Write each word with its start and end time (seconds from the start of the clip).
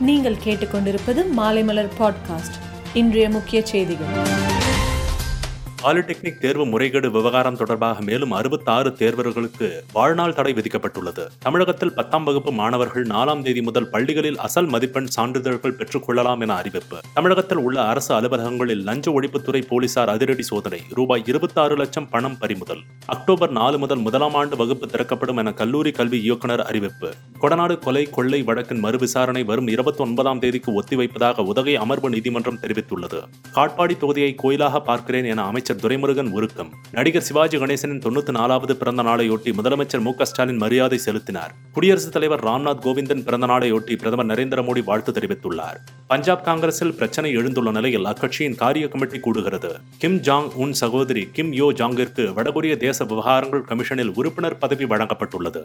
நீங்கள் 0.00 0.36
கேட்டுக்கொண்டிருப்பது 0.44 1.24
மாலைமலர் 1.36 1.88
பாட்காஸ்ட் 1.98 2.58
இன்றைய 2.94 3.30
முக்கிய 3.30 3.66
செய்திகள். 3.66 4.06
பாலிடெக்னிக் 5.82 6.38
தேர்வு 6.38 6.66
முறைகேடு 6.66 7.10
விவகாரம் 7.10 7.56
தொடர்பாக 7.56 8.00
மேலும் 8.00 8.30
அறுபத்தாறு 8.30 8.92
தேர்வர்களுக்கு 8.92 9.84
வாழ்நாள் 9.92 10.34
தடை 10.34 10.52
விதிக்கப்பட்டுள்ளது. 10.52 11.26
தமிழகத்தில் 11.38 11.92
பத்தாம் 11.92 12.24
வகுப்பு 12.24 12.52
மாணவர்கள் 12.52 13.02
நாலாம் 13.02 13.42
தேதி 13.42 13.62
முதல் 13.62 13.90
பள்ளிகளில் 13.90 14.38
அசல் 14.38 14.66
மதிப்பெண் 14.66 15.06
சான்றிதழ்கள் 15.06 15.72
பெற்றுக் 15.72 16.06
கொள்ளலாம் 16.06 16.40
என 16.40 16.54
அறிவிப்பு. 16.54 16.96
தமிழகத்தில் 17.14 17.58
உள்ள 17.58 17.82
அரசு 17.82 18.20
அலுவலகங்களில் 18.20 18.82
லஞ்ச 18.82 19.20
ஒழிப்புத்துறை 19.20 19.66
போலீசார் 19.66 20.08
அதிரடி 20.08 20.42
சோதனை 20.42 20.80
ரூபாய் 20.94 21.22
இருபத்தாறு 21.26 21.76
லட்சம் 21.76 22.08
பணம் 22.08 22.38
பறிமுதல். 22.38 22.80
அக்டோபர் 23.06 23.50
நாலு 23.50 23.78
முதல் 23.78 23.98
முதலாம் 23.98 24.34
ஆண்டு 24.34 24.56
வகுப்பு 24.56 24.86
திறக்கப்படும் 24.86 25.36
என 25.36 25.52
கல்லூரி 25.52 25.90
கல்வி 25.90 26.22
இயக்குநர் 26.22 26.62
அறிவிப்பு. 26.62 27.14
கொடநாடு 27.40 27.78
கொலை 27.78 28.10
கொள்ளை 28.10 28.42
வழக்கின் 28.42 28.84
மறுவிசாரணை 28.84 29.44
வரும் 29.44 29.66
இருபத்தி 29.66 30.02
ஒன்பதாம் 30.02 30.38
தேதிக்கு 30.38 30.82
ஒத்திவைப்பதாக 30.82 31.44
உதகை 31.44 31.76
அமர்வு 31.76 32.10
நீதிமன்றம் 32.10 32.58
தெரிவித்துள்ளது. 32.62 33.20
காட்பாடி 33.54 33.96
தொகுதியை 33.96 34.34
கோயிலாக 34.34 34.80
பார்க்கிறேன் 34.80 35.24
என 35.24 35.44
அமைச்சர் 35.44 35.76
துரைமுருகன் 35.76 36.30
உருக்கம். 36.30 36.72
நடிகர் 36.90 37.22
சிவாஜி 37.22 37.56
கணேசனின் 37.56 38.00
தொண்ணூத்தி 38.00 38.30
நாலாவது 38.30 38.76
பிறந்த 38.76 39.02
நாளையொட்டி 39.02 39.52
முதலமைச்சர் 39.52 40.00
மு 40.00 40.12
ஸ்டாலின் 40.22 40.56
மரியாதை 40.56 40.98
செலுத்தினார். 40.98 41.54
குடியரசுத் 41.72 42.12
தலைவர் 42.12 42.44
ராம்நாத் 42.44 42.82
கோவிந்தன் 42.82 43.24
பிறந்த 43.24 43.46
நாளையொட்டி 43.46 43.98
பிரதமர் 43.98 44.26
நரேந்திர 44.26 44.62
மோடி 44.62 44.84
வாழ்த்து 44.84 45.12
தெரிவித்துள்ளார். 45.12 45.76
பஞ்சாப் 46.06 46.44
காங்கிரஸில் 46.44 46.94
பிரச்சனை 46.94 47.36
எழுந்துள்ள 47.36 47.70
நிலையில் 47.70 48.04
அக்கட்சியின் 48.04 48.54
காரிய 48.54 48.88
கமிட்டி 48.88 49.18
கூடுகிறது. 49.18 49.72
கிம் 49.98 50.20
ஜாங் 50.20 50.52
உன் 50.54 50.72
சகோதரி 50.72 51.28
கிம் 51.32 51.52
யோ 51.52 51.72
ஜாங்கிற்கு 51.72 52.32
வடகொரிய 52.36 52.76
தேச 52.76 53.04
விவகாரங்கள் 53.04 53.62
கமிஷனில் 53.62 54.12
உறுப்பினர் 54.14 54.58
பதவி 54.58 54.84
வழங்கப்பட்டுள்ளது. 54.84 55.64